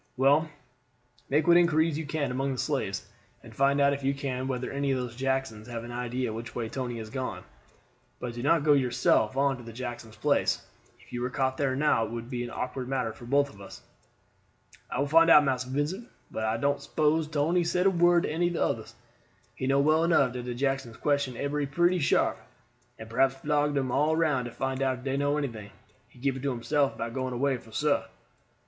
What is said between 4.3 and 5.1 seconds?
whether any of